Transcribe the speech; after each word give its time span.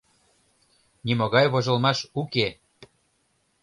Нимогай 1.05 1.45
вожылмаш 1.51 1.99
уке! 2.21 2.47